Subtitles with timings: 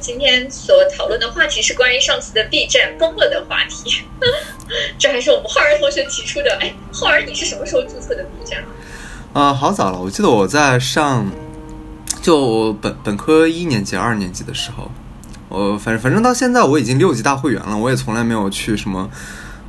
[0.00, 4.02] 今天所讨论的话题是关于上次的 B 站崩了的话题，
[4.98, 6.56] 这还是我们浩儿同学提出的。
[6.60, 8.64] 哎，浩儿，你是什么时候注册的 B 站？
[9.32, 11.26] 啊，好早了，我记得我在上
[12.22, 14.90] 就本本科一年级、二年级的时候，
[15.48, 19.10] 我反正反正到现在我已经六级大会员了，我也从来没有去什么。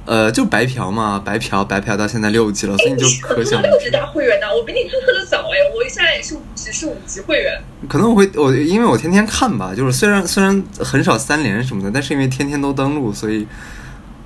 [0.10, 4.48] 呃，就白嫖嘛，白嫖白嫖到现在六级了，所以你就可想六级大会员呢？
[4.52, 7.62] 我比你注册的早哎，我现在也是五级，是五级会员。
[7.88, 13.45] 可能我会我因为我天天看吧，就是虽然虽然很少三连什么的，但是因为天天都登录，所以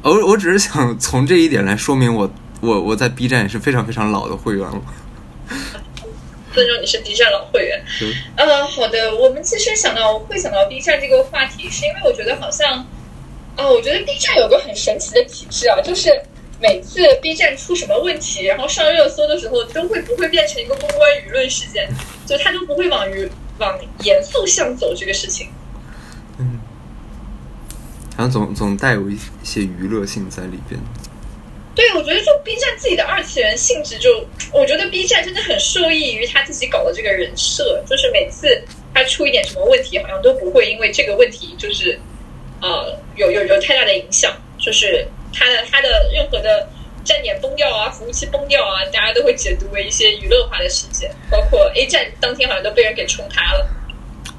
[0.04, 4.82] 我我只是想从这一点来说明我我我在 B 站也是非常非常老的会员了。
[6.54, 7.84] 尊重你是 B 站老会员。
[8.38, 12.86] 呃，好的，我们其实想到会想到 B 站这个话题，是因为我觉得好像。
[13.55, 16.09] 啊，我觉得 B 站有个很神奇的体制啊，就是
[16.59, 21.88] 每次 B 站出什么问题，然后上热搜的时候，都会不会变成一个公关舆论事件，
[22.26, 23.29] 就它都不会往舆
[23.59, 25.49] 往严肃向走这个事情。
[26.40, 26.60] 嗯，
[28.18, 30.82] 好像总总带有一些娱乐性在里边。
[31.76, 38.63] 对，我觉得就 B 站自己的二次元性质，就我觉得 B 站真的很受益于他自己搞的这个人设，就是每次
[38.95, 41.99] 他出一点什么问题，好像都不会因为这个问题就是。
[42.64, 46.68] 呃，有有有太大的影响，就是它的它的任何的
[47.04, 53.68] 站点崩掉啊，服务器崩掉啊，大家都会解读为一些娱乐化的事件，包括 A 站当天好像都被人给冲塌了。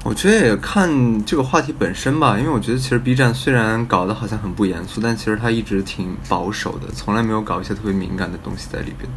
[0.03, 9.07] 我觉得也看这个话题本身吧，因为我觉得其实 B 站虽然搞得好像很不严肃，但其实它一直挺保守的，从来没有搞一些特别敏感的东西在里边。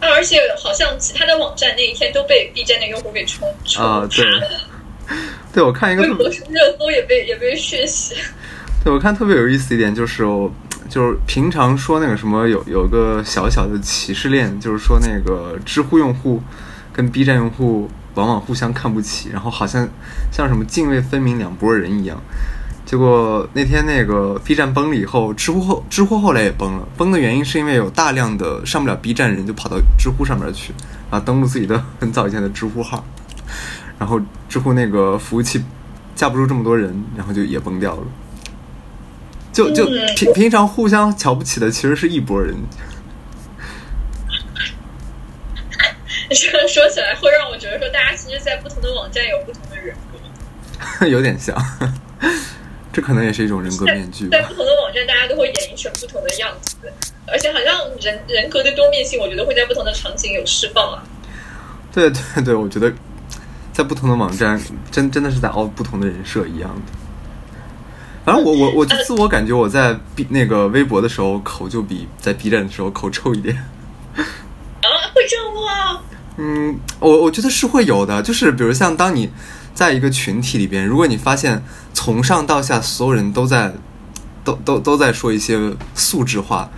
[0.00, 4.08] 啊，而且好像其他的网站那一天都被 B 站的用户给冲冲塌了。
[4.08, 4.24] 对，
[5.60, 8.14] 我看一个微博热搜也被也被血洗。
[8.84, 10.22] 对，我看特别有意思一点就是，
[10.88, 16.42] 就是平常说那个什么有有个小小的歧视链，就是说那个知乎用户
[16.92, 19.88] 跟 B 站用户往往互相看不起，然后好像
[20.30, 22.20] 像什么泾渭分明两拨人一样。
[22.84, 26.88] 结果那天那个 B 站崩了以后，知乎后知乎后来也崩了。
[26.96, 30.72] 崩的原因是因为有大量的上不了 B 站人就跑到知乎上面去，
[31.10, 33.04] 然后登录自己的很早以前的知乎号。
[34.02, 35.62] 然后知乎那个服务器
[36.16, 38.02] 架不住这么多人，然后就也崩掉了。
[39.52, 39.86] 就就
[40.16, 42.52] 平平常互相瞧不起的，其实是一拨人。
[46.30, 51.06] 这样说起来，会让我觉得说，大家其实，在不同的网站有不同的人格。
[51.06, 51.56] 有点像，
[52.92, 54.28] 这可能也是一种人格面具。
[54.30, 56.74] 在不同的网站，大家都会演绎成不同的样子，
[57.28, 61.04] 而且好像人人格的多面性，我觉得会在不同的场景有释放啊。
[61.92, 62.92] 对对对，我觉得。
[63.72, 64.60] 在不同的网站，
[64.90, 66.92] 真真的是在凹不同的人设一样的。
[68.24, 73.56] 反正我我我就自我感觉我在 B 那个微博的时候口就比在 B 站的时候口臭一点。
[74.14, 76.00] 啊，会这样吗？
[76.36, 78.22] 嗯，我我觉得是会有的。
[78.22, 79.30] 就是比如像当你
[79.74, 81.62] 在一个群体里边，如果你发现
[81.92, 83.74] 从上到下所有人都在
[84.44, 86.70] 都都都在说一些素质话，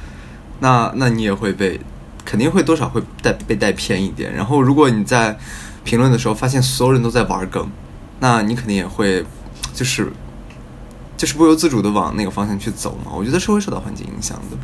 [0.61, 1.81] 那那你也会被
[2.25, 4.32] 肯定会多少会带被带偏一点。
[4.32, 5.38] 然后如果你在
[5.84, 7.71] 评论的时候发现所有人都在玩梗，
[8.19, 9.22] 那你肯定也会，
[9.75, 10.11] 就是
[11.17, 13.12] 就是不由自主的往那个方向去走嘛。
[13.15, 14.56] 我觉得是会受到环境影响的。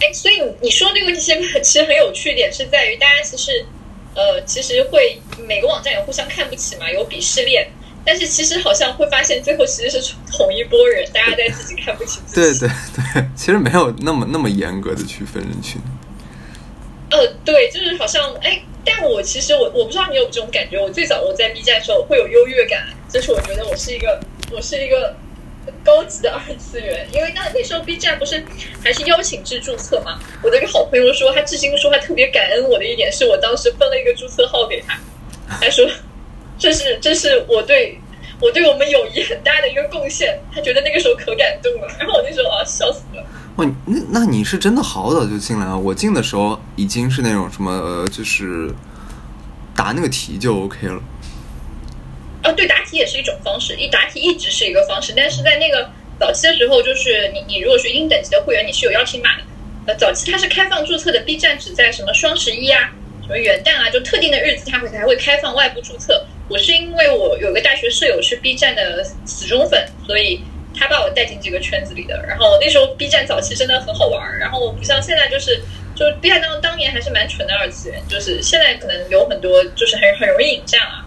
[0.00, 3.66] 哎，所以你说这个问题其实其实很有趣一点是在于，大家其实
[4.14, 7.68] 呃其实会每个网站也互相看不起嘛，有鄙视链，
[8.04, 12.60] 但是其实好像会发现最后其实是同一波人，大家在自己看不起自己。
[12.60, 12.76] 对对
[13.14, 15.80] 对，其实没有那么那么严格的区分人群。
[17.10, 18.62] 呃，对，就是好像哎。
[18.84, 24.20] 但我其实我我不知道你有这种感觉，我最早我在 B 站的时候会有优越感，就是我觉得我是一个
[24.52, 25.14] 我是一个
[25.82, 28.44] 高级的二次元，因为那那时候 B 站不是
[28.82, 30.20] 还是邀请制注册嘛。
[30.42, 34.98] 我的一个好朋友说，他至今说他特别感恩我的一点是我当时分了一个注册号给他，
[35.60, 35.88] 他说
[36.58, 37.98] 这是这是我对
[38.40, 43.24] 我对我们友谊很大的一个贡献，他觉得那个时候可感动了，然后我那时候啊笑死了。
[43.56, 45.78] 哇，那那你是真的好早就进来了。
[45.78, 48.68] 我进的时候已经是那种什么呃，就是
[49.76, 51.00] 答那个题就 OK 了。
[52.42, 55.12] 啊，对，答题也是一种方式，一答题一直是一个方式。
[55.16, 55.88] 但是在那个
[56.18, 59.44] 早期的时候，就是你你如果是英等级的会员，你是有邀请码的。
[59.86, 62.90] 呃，早期它是开放注册的，B 站只在什么双十一啊、
[63.22, 66.26] 什么元旦啊，就特定的日子，它会才会开放外部注册。
[66.48, 70.42] 我是因为我有个大学舍友是 B 站的死忠粉，所以。
[70.74, 75.60] 他把我带进这个圈子里的，然后那时候 B 站早期真的很好玩儿，然后不像现在就是，
[75.94, 81.06] 就是 B 站当当年还是蛮纯的二次元，就是现在可能有很多就是很很容易引战啊，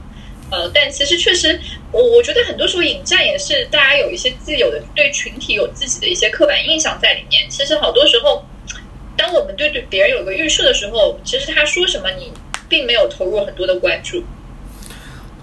[0.51, 1.59] 呃，但其实确实
[1.91, 8.45] 我我觉得很多时候引战也是大家有一些自有的对群体有自己的一些刻板印象在里面，其实好多时候，
[9.17, 12.31] 当我们对对别人有个预设的时候，其实他说什么你
[12.69, 14.23] 并没有投入很多的关注。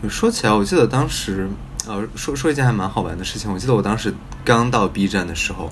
[0.08, 1.48] 说起来，我记得当时。
[1.86, 3.52] 呃，说说一件还蛮好玩的事情。
[3.52, 5.70] 我记得我当时刚到 B 站的时候，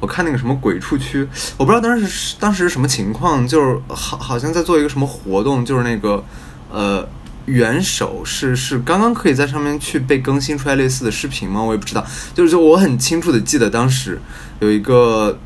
[0.00, 6.24] 我看那个什么鬼畜区，我不知道当时是当时是什么情况，就是好好像在做一个什么活动，就是那个
[6.72, 7.08] 呃
[7.46, 11.62] 元首是是刚刚可以在上面去被更新出来类似的视频吗？
[11.62, 12.04] 我也不知道，
[12.34, 14.20] 就是就我很清楚的记得当时
[14.58, 15.38] 有一个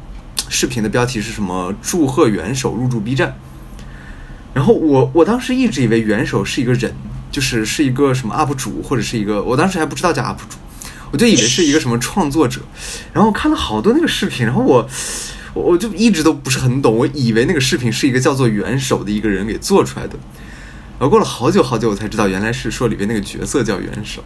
[0.49, 3.37] 视频的标题是什么“祝贺元首入驻 B 站”，
[4.55, 6.95] 然后我我当时一直以为元首是一个人。
[7.31, 10.57] 就是是一个什么 UP 主，或者是一个，我当时还不知道叫 UP 主，
[11.13, 12.61] 我就以为是一个什么创作者，
[13.13, 14.89] 然后我看了好多那个视频，然后我
[15.55, 20.15] 我我就一直都不是很懂，我以为那个视频是一个叫做元首的一个人给做出来的，
[20.99, 24.25] 然后过了好久好久，我才知道原来是说里边那个角色叫元首。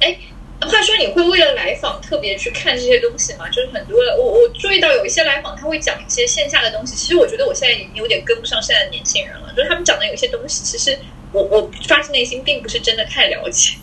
[0.00, 0.16] 哎，
[0.60, 3.46] 话说你会为了来访特别去看这些东西吗？
[3.48, 10.98] 就是很多我我注意到有一些来访他会讲一些线下的东西，其实我觉得我现在已经有点跟不上现在的年轻人了，就是他们讲的有一些东西，其实。
[11.36, 13.74] 我我发自内心并不是真的太了解。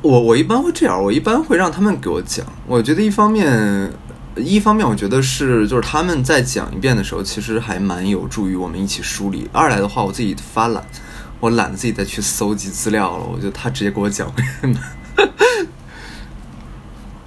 [0.00, 2.46] 我我一般会这样，我一般会让他们给我讲。
[2.66, 3.92] 我觉得一方面，
[4.36, 9.46] 一方面我觉得是就是他们在讲一遍的时候，其实还蛮有助于我们一起梳理。
[9.52, 10.82] 二来的话，我自己发懒，
[11.38, 13.24] 我懒得自己再去搜集资料了。
[13.30, 14.32] 我觉得他直接给我讲。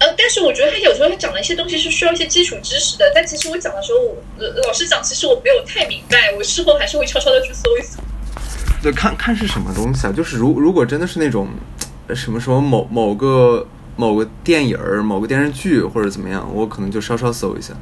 [0.00, 3.04] 呃，但是我觉得他有时候他讲的一些东西是需要一些基础知识的。
[3.14, 3.98] 但其实我讲的时候，
[4.66, 6.32] 老师讲，其实我没有太明白。
[6.36, 8.02] 我事后还是会悄悄的去搜一搜。
[8.82, 10.12] 对，看看是什么东西啊？
[10.12, 11.48] 就是如如果真的是那种
[12.14, 13.64] 什么什么某某个
[13.96, 17.72] 某个电影儿、某个电视剧或者怎么样，我可能就稍稍搜一下。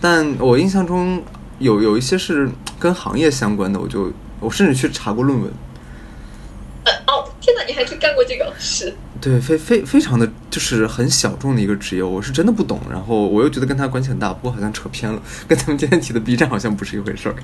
[0.00, 1.22] 但我印象中
[1.58, 2.48] 有有一些是
[2.78, 4.10] 跟行业相关的，我就
[4.40, 5.52] 我甚至去查过论文。
[6.84, 7.62] 呃哦，天哪！
[7.64, 8.50] 你还去干过这个？
[8.58, 8.94] 是。
[9.20, 12.80] 对，非非非常的就是很小众的一个职业，我是真的不懂。
[12.88, 17.34] 然后我又觉得跟他关系很大，不过好像扯偏了，跟咱们今天提的 B 站好像不是一回事儿。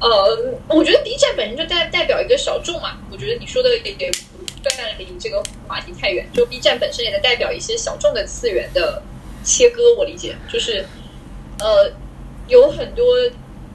[0.00, 2.98] 呃，我觉得 B 站本身就代代表一个小众嘛。
[3.12, 6.26] 我觉得你说的也也不算离这个话题太远。
[6.32, 9.02] 就 B 站本身也在代表一些小众的次元的
[9.44, 9.94] 切割。
[9.98, 10.86] 我理解，就是
[11.58, 11.92] 呃，
[12.48, 13.04] 有很多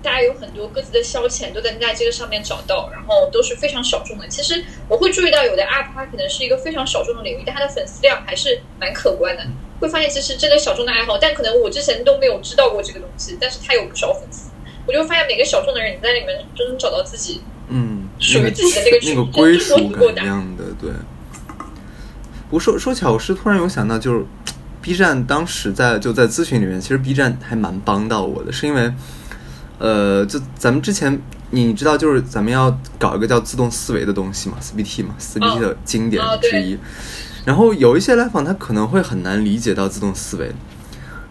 [0.02, 4.28] 大家有很多各自的消遣都能在这个上面找到，然后都是非常小众的。
[4.28, 9.44] 其实我会注意到有的 UP 它可能是一个非常小众的领域，但它的粉丝量还是蛮可观的。
[9.80, 14.50] 会发现其实真的小众的爱好，但可能我之前都没有知道过这个东西，但是它有不少粉丝。
[14.88, 20.92] 我就发现每个小众的人，你在里面就能找到自己，嗯，属于自己的那个那个归属感一样的，对。
[22.50, 24.24] 不说说起来，我是突然有想到，就是
[24.82, 28.94] B 站当时在就在咨询里面，其实 B 站还蛮帮到我的，是因为，
[29.80, 36.78] 呃，就咱们之前你知道，就是咱们要搞一个叫自动思维的东西嘛，CBT 嘛，CBT 的经典之一。
[37.44, 40.52] 然后有一些来访，他可能会很难理解到自动思维。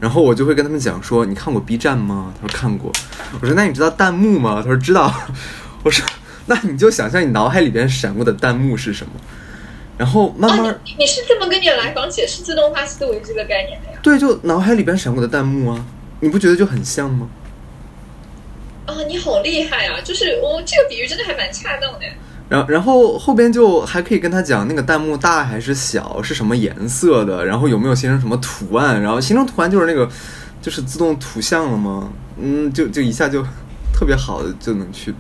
[0.05, 2.93] 然后我就会跟他们讲说：“你看过 B 站吗？”他说：“看过。”
[3.41, 5.11] 我说：“那你知道弹幕吗？”他说：“知道。”
[5.83, 6.05] 我说
[6.45, 9.13] ：“那你就想象你脑海里边闪过的弹幕是什么。”
[9.97, 13.99] 然后慢慢，你是这么跟你的来访解释自动化思维这个概念的呀？
[14.03, 15.83] 对，就脑海里边闪过的弹幕啊，
[16.21, 17.27] 你不觉得就很像吗？
[18.85, 19.99] 啊，你好厉害啊！
[20.05, 22.01] 就是我这个比喻真的还蛮恰当的。
[22.55, 30.09] 然然后后边就还可以跟他讲那个弹幕大还是小，是什么颜色的，然后有没有形成什么图案，然后形成图案就是那个
[30.63, 32.09] 就是自动图像了吗？
[32.41, 33.43] 嗯，就就一下就
[33.93, 35.15] 特别好的就能去。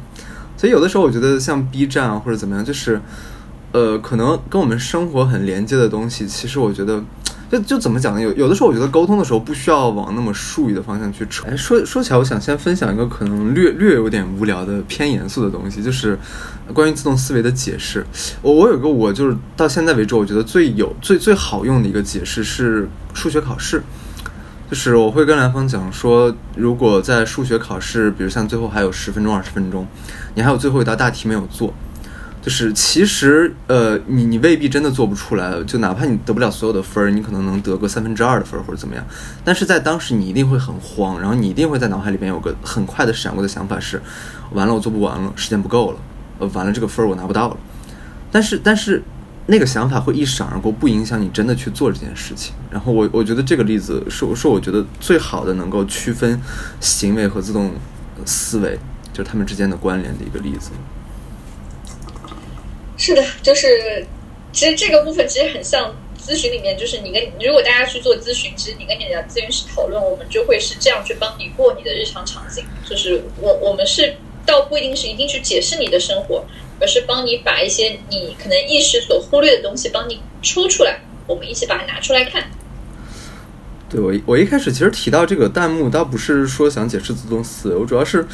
[0.56, 3.00] 所以有的时候我觉得像 B 站啊或者怎么样，就是
[3.72, 7.02] 呃，可能跟我们生活很连接的东西，其实我觉得。
[7.50, 8.20] 就就怎么讲呢？
[8.20, 11.44] 有有的时候，我觉得沟通的时候不需要往那么术语的方向去扯。
[11.46, 16.18] 哎，说说起来，我想先分享一个可能略略有点无聊的偏严肃的东西，就是
[16.72, 18.04] 关于自动思维的解释。
[18.42, 23.82] 我我有个我就是到现在为止，我觉得最有最最好用的一个解释是数学考试。
[24.70, 29.86] 就是我会跟兰芳讲说，如果在数学考试，比如像最后还有十分钟、二十分钟，
[30.34, 31.72] 你还有最后一道大题没有做。
[32.44, 39.02] 就是其实，呃，你你未必真的做不出来，就哪怕你得不了所有的分儿，你可能能得个三分之二的分儿或者怎么样。
[39.42, 43.98] 但是在当时，你一定会很慌，然后你一定会在脑海里边有个很快的闪过的想法是：
[44.52, 45.98] 完了，我做不完了，时间不够了，
[46.38, 47.56] 呃，完了，这个分儿我拿不到了。
[48.30, 49.02] 但是，但是
[49.46, 52.54] 那个想法会一闪而过，不影响你真的去做这件事情。
[52.70, 56.38] 然后我我觉得这个例子是是我觉得最好的能够区分
[56.78, 57.72] 行为和自动
[58.26, 58.78] 思维，
[59.14, 60.72] 就是他们之间的关联的一个例子。
[63.04, 64.06] 是的，就是
[64.50, 72.64] 其实这个部分其实很像咨询里面，就是你跟如果大家去做咨询，其实你跟你的咨询师讨论，我们就会是这样去帮你过你的日常场景。
[72.88, 76.46] 就是我我们是倒不一定是一定去解释你的生活，
[76.80, 82.44] 而是帮你把一些你可能意识所忽略的东西帮你抽出来，我们一起把它拿出来看。
[83.90, 88.26] 对我我一开始其实提到这个弹幕，倒不是说想解释自动思维，我主要是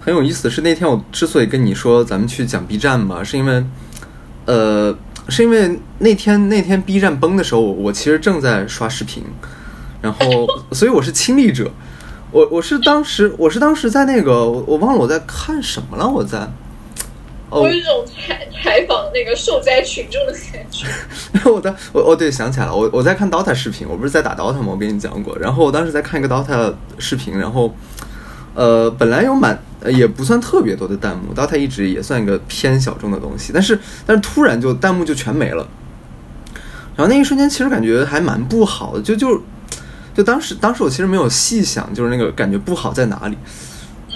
[0.00, 3.64] 很有意思的是那天我之所以跟你说咱们去讲 B 站吧，是因为。
[4.46, 4.96] 呃，
[5.28, 9.24] 是因为那天那天 B 站崩的时候，我我其实正在刷视频，
[10.00, 11.70] 然后 所以我是亲历者。
[12.30, 16.48] 我我是当时我是当时在那个我我忘了我在看什么了，我在。
[17.50, 20.86] 我有一种采采访那个受灾群众的感觉。
[21.52, 24.68] 我的我哦对，想起来了，我我在看 DOTA 视频，我不是在打 DOTA 吗？
[24.70, 25.36] 我跟你讲过。
[25.38, 27.76] 然后我当时在看一个 DOTA 视频，然后
[28.54, 35.66] 呃，本来有蛮也不算特别多的弹幕，DOTA 一直也算一个偏小众的东西，但是但是突然就弹幕就全没了。
[36.94, 39.42] 然后那一瞬间其实感觉还蛮不好的，就就
[40.14, 43.36] 就当时当时我其实没有细想，就是那个感觉不好在哪里。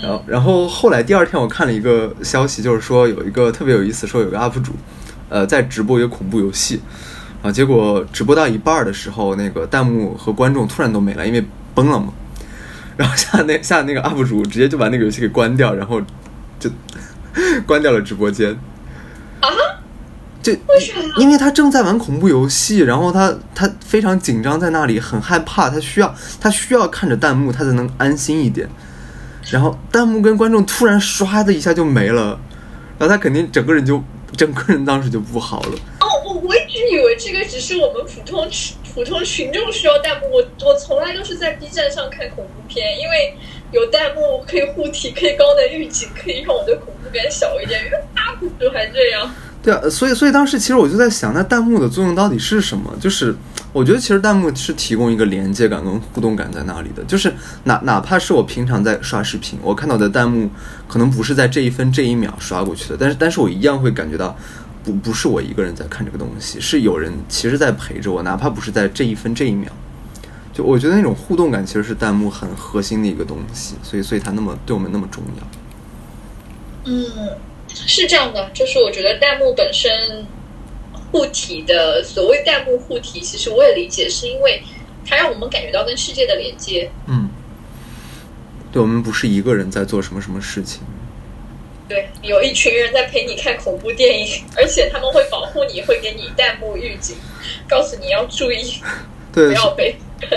[0.03, 4.73] 然后，然后后来第二天我看了一个消息，就是说有一个特别有意思，说有个 UP 主，
[5.31, 6.83] 呃，在直播一个恐怖游戏，
[7.43, 11.43] 啊，结果直播到一半的时候，那个弹幕和观众突然都没了，因为
[11.75, 12.13] 崩了嘛。
[12.97, 16.01] 然后下那下那个 UP 主直接就把那个游戏给关掉，然后
[16.59, 16.71] 就
[17.67, 18.51] 关掉了直播间。
[19.41, 19.49] 啊？
[20.43, 20.53] 就
[21.19, 28.69] 因为他正在玩恐怖游戏，然后他他非常紧张，在那里很害怕，他需要他需要看着弹幕，他才能安心一点。
[29.51, 32.39] 然后弹幕跟观众突然唰的一下就没了，
[32.97, 34.01] 然后他肯定整个人就
[34.37, 35.79] 整个人当时就不好了。
[36.91, 43.35] 以为这个只是我们普通群普通群众需要弹幕，我我从来都是在 B 站上看恐怖片，因为
[43.73, 47.81] 有弹幕可以护体，可以高能预警，可以让我的恐怖感小一点。
[47.85, 49.31] 因为 UP 主还这样。
[49.63, 52.97] 对啊，所以所以当时其实我就在想，那弹幕的作用到底是什么？
[53.01, 53.35] 就是。
[53.73, 57.31] 我觉得其实弹幕是提供一个连接感跟互动感在那里的，就是
[57.65, 60.49] 哪哪怕是我平常在刷视频，我看到的弹幕
[60.89, 64.35] 可能不是在这一分这一秒刷过去的，但是但是我一样会感觉到，
[64.87, 69.69] 不不是我一个人在看这个东西，是有人其实在陪着我，哪怕不是在这一分这一秒，
[70.55, 75.47] 就我觉得那种互动感其实是弹幕很核心的一个东西，所以所以它那么对我们那么重要。
[76.85, 77.05] 嗯，
[77.69, 80.25] 是这样的，就是我觉得弹幕本身。
[81.13, 84.61] 护体的所谓弹幕护体，其实我也理解，是因为
[85.07, 86.91] 它让我们感觉到跟世界的连接。
[87.07, 87.31] 嗯，
[88.73, 90.83] 对，我们不是一个人在做什么什么事情。
[91.89, 97.17] 对，有一群人在陪你看恐怖电影， 而且他们会保护你，会给你弹幕预警，
[97.69, 98.81] 告诉你要注意，
[99.33, 100.31] 对，不要被坑。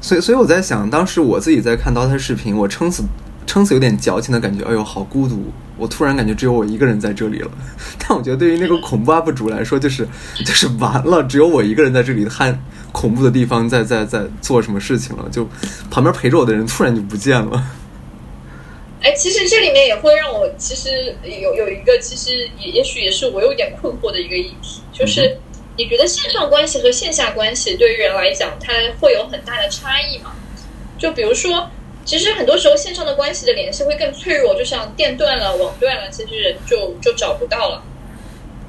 [0.00, 3.04] 所以，所以我在想，当时我自己在看刀他视频，我撑死。
[3.46, 5.52] 撑死有点矫情的感觉，哎呦，好孤独！
[5.78, 7.50] 我突然感觉只有我一个人在这里了。
[7.96, 10.06] 但我觉得对于那个恐怖 UP 主来说，就是
[10.44, 12.60] 就是完了，只有我一个人在这里看
[12.90, 15.28] 恐怖的地方，在在在做什么事情了？
[15.30, 15.48] 就
[15.88, 17.62] 旁边陪着我的人突然就不见了。
[19.06, 25.38] 哎，其实这里面也会让我其实有有一个，其实也也许也是我有点困惑的一个议题，就是
[25.76, 30.34] 你觉得线上关系和线下关系对于人来讲，它会有很大的差异吗？
[30.98, 31.70] 就比如说。
[32.04, 37.82] 其实很多时候线上的关系的联系会更脆弱，就像电断了、网断了，其实人就就找不到了。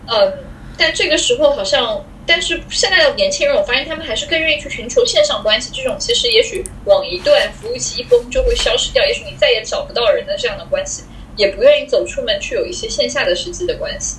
[0.08, 0.34] 嗯，
[0.75, 5.72] 但这个时候好像，但是现在的年轻人，我发现他们还是更愿意去寻求线上关系。
[5.74, 11.03] 这种其实也许网一断，服务器一崩就会消失掉，也许你再也找不到人的这样的关系，
[11.38, 14.17] 也不愿意走出门去有一些线下的实际的关系。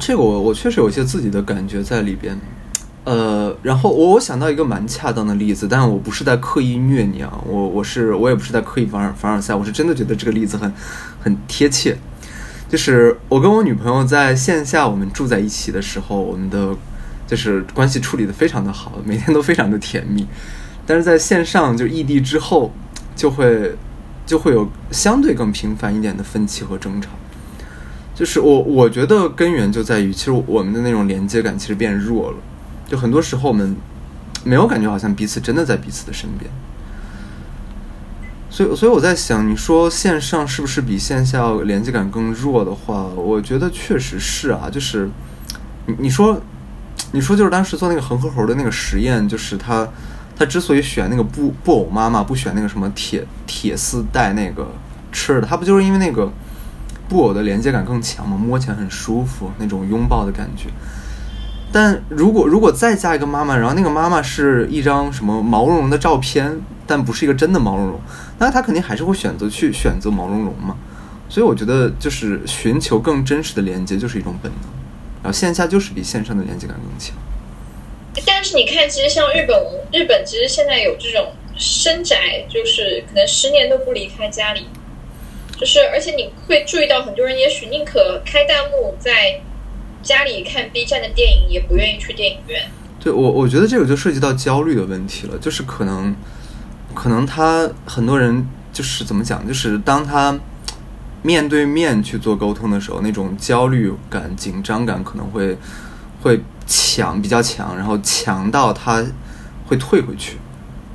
[0.00, 2.40] 这个我我确实有一些自己的感觉在里边。
[3.04, 10.70] 呃，然后我我想到一个蛮恰当的例子，但我不是在刻意虐你啊，我我是我也不是在刻意凡尔凡尔赛，我是真的觉得这个例子很
[11.18, 11.96] 很贴切。
[12.68, 16.76] 就是我跟我女朋友在线下我们住在一起的时候，我们的
[17.26, 20.26] 就是关系处理的非常的好，每天都非常的甜蜜。
[20.86, 22.72] 但是在线上就异地之后，
[23.16, 23.74] 就会
[24.26, 27.10] 就会有相对更频繁一点的分歧和争吵。
[28.14, 32.36] 就是我我觉得根源就在于，其实我们的那种连接感其实变弱了。
[32.86, 33.76] 就很多时候我们
[34.44, 36.50] 没有感觉，好像彼此真的在彼此的身边。
[38.50, 44.68] 所以，所以我在想，你说线上是不是比线下连接感更弱的话，我觉得确实是啊。
[44.70, 45.08] 就是
[45.86, 46.40] 你你说
[47.12, 49.86] 你说，就是当时做那个恒河猴的那个实验，就是他
[50.36, 54.66] 他之所以选那个布布偶妈妈，不选那个什么铁铁丝带那个
[55.12, 56.32] 吃的，他不就是因为那个
[57.08, 58.36] 布偶的连接感更强吗？
[58.36, 60.70] 摸起来很舒服，那种拥抱的感觉。
[61.70, 68.00] 但如果如果再加一个妈妈，然后那个妈妈是一张什么毛茸茸的照片，但不是一个真的毛茸茸，
[68.38, 70.74] 那他肯定还是会选择去选择毛茸茸嘛。
[71.28, 74.70] 所以我觉得就是寻求更真实的连接就是一种本能，
[75.22, 77.14] 然后线下就是比线上的连接感更强。
[78.24, 84.68] 但是你看，其实像日本，日本其实现在有这种深宅，就是可能十年都不离开家里，
[85.60, 89.42] 就是而且你会注意到很多人也许宁可开弹幕在。
[90.02, 92.70] 家里看 B 站的电影也不愿意去电影院。
[93.00, 95.38] 对我，我觉得这个就涉及到焦虑的问题了。
[95.38, 96.14] 就是可能，
[96.94, 100.38] 可能他很多人就是怎么讲，就是当他
[101.22, 105.56] 面对面去做沟通的时候，那种焦虑感、紧张感可能会
[106.22, 109.04] 会强，比较强，然后强到他
[109.66, 110.38] 会退回去，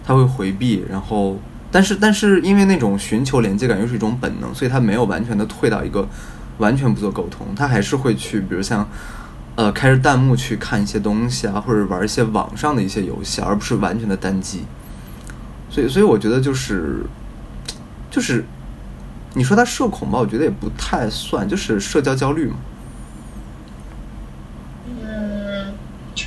[0.05, 1.39] 他会回避，然后
[1.71, 6.07] 但是但是因为那种寻求连接感又是一种本能，所以他没有完全的退到一个
[6.57, 8.89] 完全不做沟通，他还是会去，比如像
[9.55, 14.63] 呃开着弹幕去看一些东西啊，或者玩一些网上的一些游戏，而不是完全的单机。
[15.69, 17.01] 所以所以我觉得就是
[18.11, 18.45] 就是
[19.33, 22.55] 你说他社恐吧，我觉得也不太算，就是社交焦虑嘛。
[24.87, 25.73] 嗯，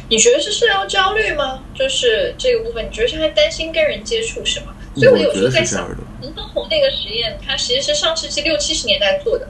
[0.09, 1.61] 你觉得是社交焦虑吗？
[1.75, 4.75] 就是这个部分，你觉得是还担心跟人接触是吗？
[4.97, 5.87] 所以我有时候在想，
[6.23, 9.47] 恒河红那个实验，它其实是上世纪六七十年代做的，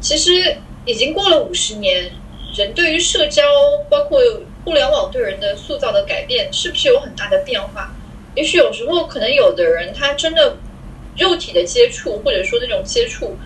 [0.00, 2.10] 其实已经过了五十年，
[2.56, 3.42] 人对于社交，
[3.88, 4.20] 包括
[4.64, 7.94] 互联网对人的塑造的改变，是不是有很大的变化？
[8.34, 10.56] 也许有时候可能有的人他真的
[11.16, 13.36] 肉体的接触，或者说那种接触，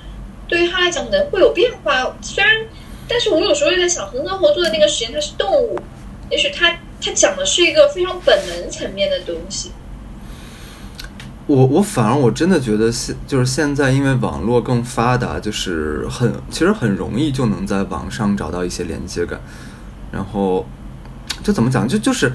[0.46, 2.16] 对于他来讲可能会有变化。
[2.22, 2.66] 虽然，
[3.08, 5.78] 但是我有时候又在想，恒河合作的那个实验，它是动物，
[6.30, 9.70] 也许它它讲的是一个非常本能层面的东西。
[11.46, 19.38] 我我反而我真的觉得现就是现在，因为网络更发达，就是很其实很容易就能在网上找到一些连接感，
[20.10, 20.64] 然后
[21.42, 22.32] 就怎么讲，就就是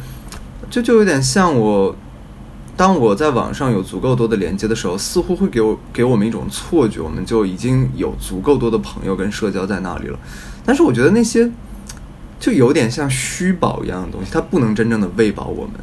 [0.69, 1.95] 就就有点像我，
[2.77, 10.19] 当我在网上有足够多的连接的时候，似乎会给我给我们一种错觉，我们就已经有足够多的朋友跟社交在那里了。
[10.63, 11.49] 但是我觉得那些
[12.39, 15.73] 就有点像虚宝一样的东西，它不能真正的喂饱我们。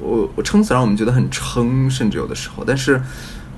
[0.00, 3.00] 我我撑死让我们觉得很撑，甚至有的时候，但是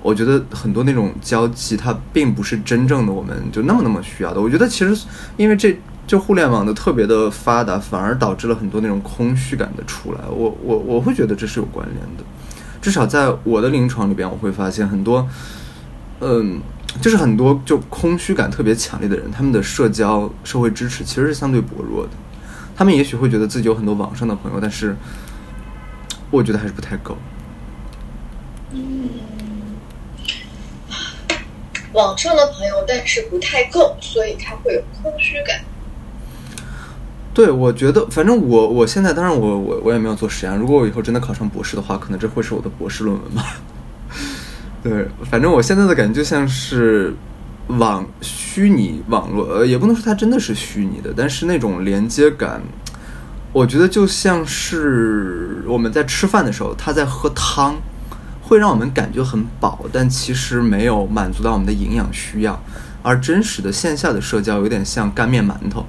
[0.02, 4.40] 我觉得很多那种交际，它并不是真正的我们就那么那么需要的。
[4.40, 5.06] 我觉得其实
[5.36, 10.20] 因为这就互联网的特别的发达，反而导致了很多那种空虚感的出来。
[10.28, 12.24] 我我我会觉得这是有关联的，
[12.80, 15.28] 至少在我的临床里边，我会发现很多，
[16.20, 16.60] 嗯，
[17.00, 22.10] 就是很多就空虚感特别强烈的人，他们的社交社会支持其实是相对薄弱的。
[22.74, 24.96] 他们也许会觉得自己有很多网上的朋友，但是。
[26.32, 27.16] 我觉得还是不太够。
[28.72, 29.10] 嗯，
[31.92, 35.60] 网上的朋友，但是不太够，所以他会有空虚感。
[37.34, 40.56] 对，我觉得，反正我我现在，当然我我我也没有做实验。
[40.56, 43.60] 如果我以后真的考上博士的话，可能这会是我的博士论文吧。
[44.82, 47.14] 对，反正我现在的感觉就像是
[47.68, 52.62] 网虚拟网络，呃，也不能说它真的是虚拟的，但是那种连接感。
[53.52, 57.76] 我觉得就像是我们在吃饭的时候，他在喝汤，
[58.40, 62.58] 会让我们感觉很饱，但其实没有满足到我们的营养需要。
[63.02, 65.84] 而真实的线下的社交有点像干面馒头，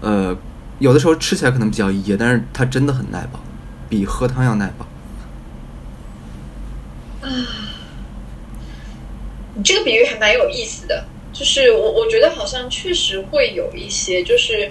[0.00, 0.36] 呃，
[0.78, 3.40] 有的时候吃起来可能比较噎，但是它真的很耐饱，
[3.88, 4.86] 比喝汤要耐饱。
[7.22, 7.28] 啊，
[9.54, 14.70] 你这个比喻还蛮有意思的，就是我我觉得好像确实会有一些，就是。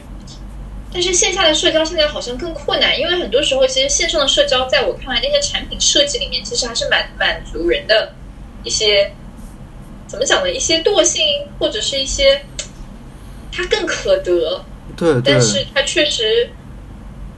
[0.96, 8.14] 但是线下的社交现在好像更困难，因为很多时候其实线上的社交，在我看来，那些产品设计里面其实还是满满足人的
[8.64, 9.12] 一些
[10.08, 10.50] 怎么讲呢？
[10.50, 11.22] 一些惰性
[11.60, 12.46] 或者是一些
[13.52, 14.64] 它更可得，
[14.96, 16.50] 对，但是它确实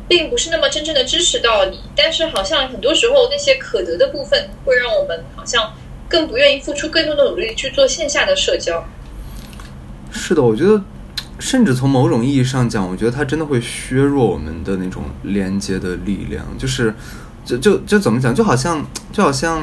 [0.07, 1.79] 并不是那么真正的支持到你。
[1.95, 5.73] 但是好像很多时候那些可得的部分，会让我们好像
[6.07, 8.87] 更不愿意付出更多的努力去做线下的社交。
[10.11, 10.79] 是的，我觉得。
[11.39, 16.43] 甚至从某种意义上讲，我觉得它真的会削弱我们的那种连接的力量。
[16.57, 16.93] 就是，
[17.45, 18.33] 就就就怎么讲？
[18.33, 19.61] 就好像，就好像，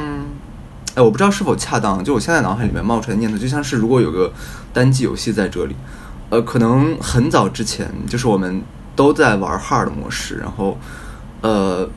[0.95, 2.03] 哎，我不知道是否恰当。
[2.03, 4.31] 就我现在脑海里面冒出来的念头，就像是如果有个
[4.73, 5.75] 单机游戏在这里，
[6.29, 8.61] 呃，可能很早之前，就是我们
[8.95, 10.77] 都在玩 hard 模式，然后，
[11.41, 11.89] 呃，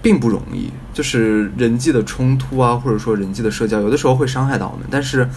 [0.00, 0.70] 并不容易。
[0.94, 4.86] 就是人际的冲突啊，或者说人际的社交，有的时候会伤害到我们。
[4.90, 5.28] 但是，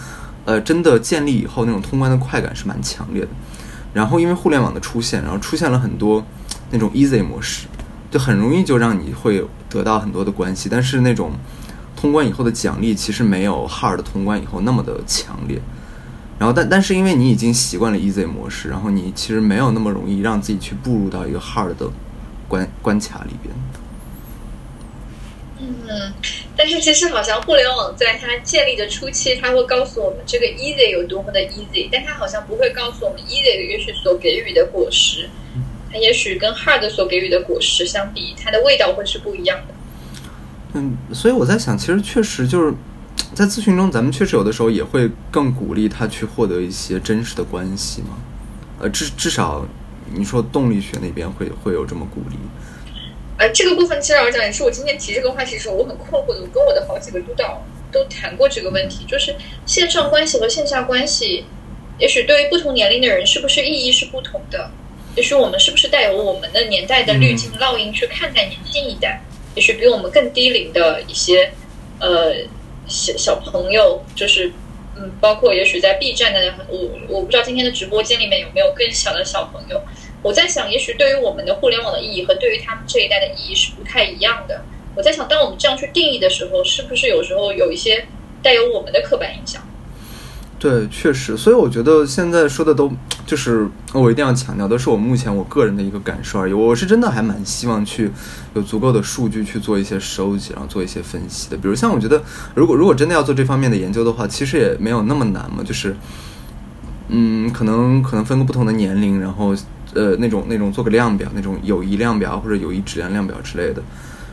[0.46, 3.28] 呃，真的建立以后，那种通关的快感是蛮强烈的。
[3.92, 6.24] 然后因为互联网的出现，然后出现了很多
[6.70, 7.66] 那种 easy 模式，
[8.10, 10.68] 就很容易就让你会得到很多的关系。
[10.68, 11.32] 但是那种
[11.96, 15.60] 通关以后的奖励其实没有 hard 通关以后那么的强烈。
[16.38, 21.90] 然后但但是因为你已经习惯了 easy 模式，然后你其实没有那么容易让自己去步入到一个 hard 的
[22.48, 23.54] 关关卡里边。
[25.58, 26.12] 嗯，
[26.60, 35.30] 但是其实好像互联网在它建立的初期，它会告诉我们这个 easy 有多么的 easy，但它好像不会告诉我们 easy 的也许所给予的果实，
[35.90, 39.74] 它也许跟 hard 所给予的果实相比，它的味道会是不一样的。
[40.74, 42.74] 嗯，所以我在想，其实确实就是
[43.34, 48.18] 在咨询中，咱们确实有的时候也会更鼓励他去获得一些真实的关系嘛。
[48.80, 49.66] 呃，至至少
[50.12, 52.36] 你说动力学那边会会有这么鼓励。
[53.40, 56.42] 呃，这个部分其实来讲，也是我今天提这个话题的时候，我很困惑的。
[56.42, 61.46] 我跟我的好几个督导都谈过这个问题，就是线上关系和线下关系，
[61.98, 64.70] 也许对于不同年龄的人，是不是意义是不同的？
[65.16, 69.22] 也许我们是不是带有我们的年代的滤镜烙印去看待年轻一代？
[69.54, 71.50] 也许比我们更低龄的一些
[71.98, 72.34] 呃
[72.86, 74.52] 小小朋友，就是
[74.98, 79.80] 嗯，包括也许在 B 站的我我不知道今天的直播间里面有没有更小的小朋友。
[80.22, 84.62] 我在想，也许对于我们的互联网的意义和对于他们这一代的意义是不太一样的。
[84.94, 88.06] 我在想，当我们这样去定义的时候，是不是有时候有一些
[88.42, 89.62] 带有我们的刻板印象？
[90.58, 92.92] 对，确实，所以我觉得现在说的都
[93.24, 96.52] 就是我一定要强调，都是我目前我个人的一个感受而已。
[96.52, 98.10] 我是真的还蛮希望去
[98.52, 101.56] 有足够的数据去做一些收集，然后做一些分析的。
[101.56, 102.22] 比如像我觉得，
[102.54, 105.64] 如果如果真的要做这方面的研究的话，其实也没有那么难嘛。
[105.64, 105.96] 就是
[107.08, 109.54] 嗯，可能可能分个不同的年龄，然后
[109.94, 113.82] 呃那种那种做个量表，那种友谊量表或者友谊质量量表之类的，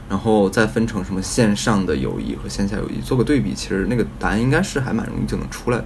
[0.09, 5.85] 然后再分成什么线上的友谊和线下友谊，做个对比，其实那个答案应该是还蛮容易就能出来的。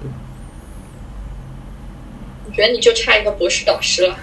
[2.46, 4.18] 我觉得你就差一个博士导师了。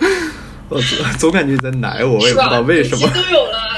[0.68, 3.08] 我总总感觉你在奶我，我也不知道为什么。
[3.08, 3.75] 都有了。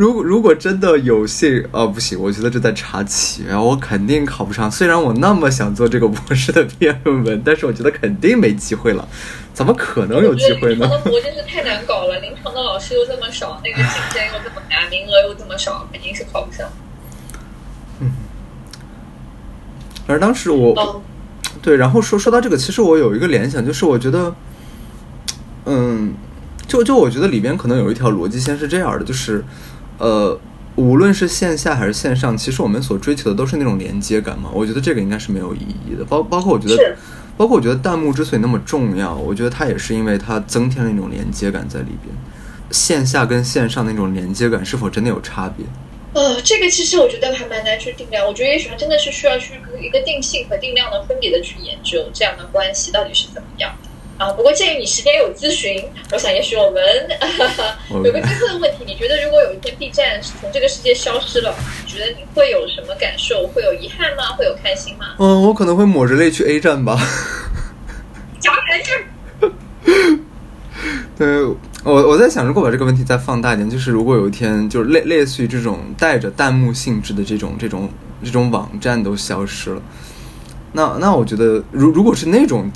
[0.00, 4.70] 如果如果真的有幸，哦不行，我觉得这在查起，然后我肯定考不上。
[4.70, 9.06] 虽然我那么想做这个博士的毕业论文，但是我觉得肯定没机会了。
[9.52, 10.86] 怎么可能有机会呢？
[10.86, 16.66] 临床的博真是太难搞了，临床的老师又这么少，那个竞争又这么难，名额又这么少，肯定是考不上。
[18.00, 18.10] 嗯。
[20.06, 21.02] 而当时我。
[21.60, 24.34] 对，然后说说到这个，其实我有一个联想，就是我觉得，
[25.66, 26.14] 嗯，
[26.66, 29.44] 就就我觉得里边可能有一条逻辑线是这样的，就是，
[30.00, 30.36] 呃，
[30.76, 34.50] 无论是线下还是线上，其实我们所追求的都是那种连接感嘛。
[34.52, 36.04] 我觉得这个应该是没有意义的。
[36.04, 36.96] 包包括我觉得，
[37.36, 42.12] 包括我觉得弹幕之所以那么重要，我觉得它也是因为它增添了一种连接感在里边。
[42.70, 45.66] 线下跟线上那种连接感是否真的有差别？
[46.12, 48.26] 呃，这个其实我觉得还蛮难去定量。
[48.26, 53.72] 我觉得也许它真的是需要去一个定性和定量的分别的去研究这样的关系到底是怎么样
[54.20, 54.30] 啊。
[54.32, 56.80] 不过鉴于你时间有咨询，我想也许我们
[58.04, 61.54] 有个最后的问题：你觉得如果有一天 B 站从这个世界消失了，
[61.84, 63.48] 你觉得你会有什么感受？
[63.48, 64.36] 会有遗憾吗？
[64.36, 65.06] 会有开心吗？
[65.18, 67.00] 嗯，我可能会抹着泪去 A 站吧。
[68.38, 69.50] 假来着。
[71.16, 71.56] 对。
[71.82, 77.88] 我我在想，如果把这个问题再放大一点，就是如果有一天，就是类类似于这种带着弹幕性质的这种这种
[78.22, 79.80] 这种网站都消失了，
[80.72, 82.70] 那那我觉得，如如果是那种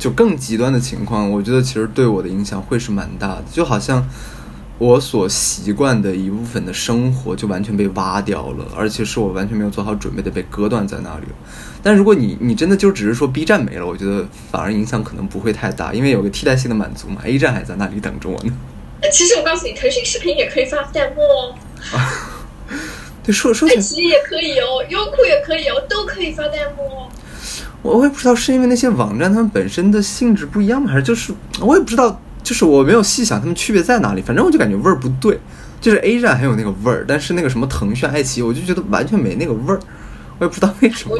[0.00, 4.04] 就更极端的情况，我觉得其实对我的影响会是蛮大的，就好像。
[4.80, 11.32] 我所习惯的一部分的生活就完全被挖掉了，而且是我完全没有做好准备的被割断在那里了。
[11.82, 17.20] 但如果你你真的就只是说 B 站没了，我觉得反而影响可能不会太大，因为有个替代性的满足嘛。
[17.26, 18.50] A 站还在那里等着我呢。
[19.12, 21.54] 其实我告诉你，腾讯视频也可以发弹幕哦。
[23.22, 27.08] 对，说说起爱奇艺也可以哦，优酷也可以哦，都可以发弹幕哦。
[27.82, 30.90] 我我也不知道是因为那些网站它们本身的性质不一样吗？
[30.90, 32.20] 还是就是我也不知道。
[32.42, 35.38] 就是我没有细想它们区别在哪里，反正我就感觉味儿不对。
[35.78, 39.78] 就是 A 站很有那个味儿，但是那个什么腾讯、爱奇艺，我就觉得完全没那个味儿，
[40.38, 41.16] 我也不知道为什么。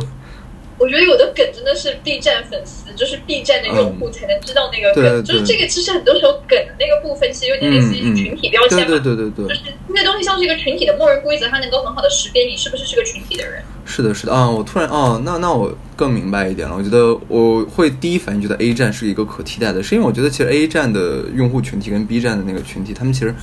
[0.80, 5.22] 我觉得有的梗真的是 B 站粉丝，就是 B 站的用户才能知道那个梗。
[5.22, 8.86] 就是这个，其实很多时候梗的那个部分，其实有点类似于群体标签嘛。
[8.86, 9.48] 对对对对对。
[9.48, 13.62] 就是那东西像是一个群体的默认规则，它能够很好的识别你是不是是个群体的人。
[13.84, 14.48] 是的，是的啊！
[14.48, 16.74] 我突然哦，那那我更明白一点了。
[16.74, 23.34] 我觉得我会第一反应觉得 A 站是一个可替代的，是因为我觉得其实 A 站的用户群体跟 B 站的那个群体，他们其实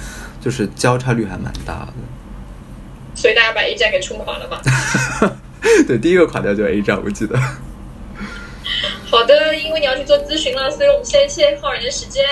[0.42, 1.94] 就是交叉率还蛮大的。
[3.14, 4.60] 所以大家把 A 站给冲垮了嘛？
[5.88, 7.38] 对，第一个垮掉就 A 站，我记得。
[9.10, 12.26] 好的，因为你要去做咨询了，所以我们现在先耗人的时间。